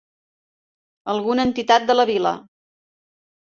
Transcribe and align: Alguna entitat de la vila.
Alguna 1.13 1.45
entitat 1.49 1.87
de 1.91 1.97
la 1.99 2.07
vila. 2.13 2.33